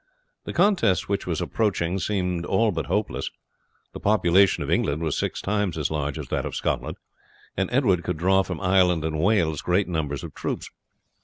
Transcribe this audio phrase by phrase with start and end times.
[0.45, 3.29] The contest which was approaching seemed all but hopeless.
[3.93, 6.97] The population of England was six times as large as that of Scotland,
[7.55, 10.71] and Edward could draw from Ireland and Wales great numbers of troops.